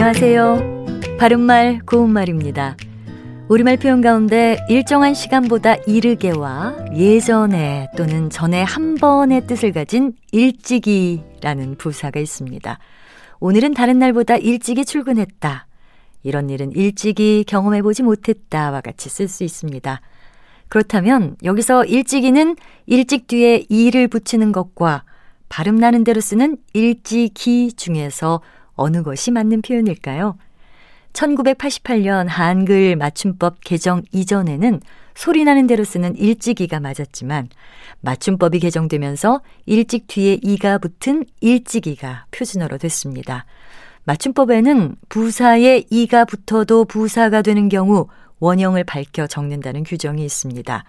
[0.00, 1.18] 안녕하세요.
[1.18, 2.76] 바른말 고운말입니다.
[3.48, 12.20] 우리말 표현 가운데 일정한 시간보다 이르게와 예전에 또는 전에 한 번의 뜻을 가진 일찍이라는 부사가
[12.20, 12.78] 있습니다.
[13.40, 15.66] 오늘은 다른 날보다 일찍이 출근했다.
[16.22, 20.00] 이런 일은 일찍이 경험해보지 못했다와 같이 쓸 수 있습니다.
[20.68, 22.54] 그렇다면 여기서 일찍이는
[22.86, 25.02] 일찍 뒤에 이를 붙이는 것과
[25.48, 28.40] 발음 나는 대로 쓰는 일찍이 중에서
[28.78, 30.38] 어느 것이 맞는 표현일까요?
[31.12, 34.80] 1988년 한글 맞춤법 개정 이전에는
[35.14, 37.48] 소리 나는 대로 쓰는 일찍이가 맞았지만
[38.00, 43.44] 맞춤법이 개정되면서 일찍 뒤에 이가 붙은 일찍이가 표준어로 됐습니다.
[44.04, 48.06] 맞춤법에는 부사에 이가 붙어도 부사가 되는 경우
[48.38, 50.84] 원형을 밝혀 적는다는 규정이 있습니다.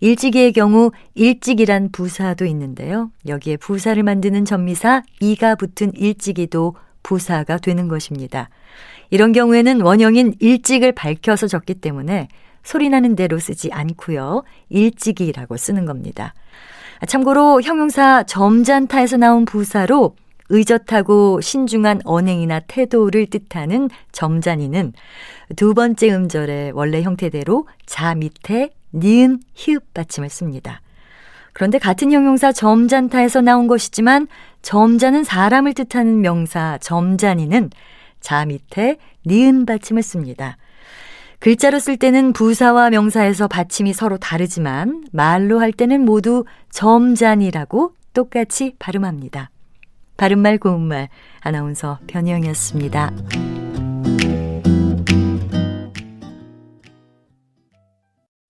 [0.00, 3.10] 일찍이의 경우 일찍이란 부사도 있는데요.
[3.26, 6.74] 여기에 부사를 만드는 전미사 이가 붙은 일찍이도
[7.08, 8.50] 부사가 되는 것입니다.
[9.08, 12.28] 이런 경우에는 원형인 일찍을 밝혀서 적기 때문에
[12.62, 14.42] 소리 나는 대로 쓰지 않고요.
[14.68, 16.34] 일찍이라고 쓰는 겁니다.
[17.06, 20.16] 참고로 형용사 점잔타에서 나온 부사로
[20.50, 24.92] 의젓하고 신중한 언행이나 태도를 뜻하는 점잔이는
[25.56, 30.82] 두 번째 음절의 원래 형태대로 자 밑에 니은 히읗 받침을 씁니다.
[31.58, 34.28] 그런데 같은 형용사 점잔타에서 나온 것이지만
[34.62, 37.70] 점자는 사람을 뜻하는 명사 점잔이는
[38.20, 40.56] 자 밑에 니은 받침을 씁니다.
[41.40, 49.50] 글자로 쓸 때는 부사와 명사에서 받침이 서로 다르지만 말로 할 때는 모두 점잔이라고 똑같이 발음합니다.
[50.16, 51.08] 바른말 고운말
[51.40, 53.12] 아나운서 변희영이었습니다.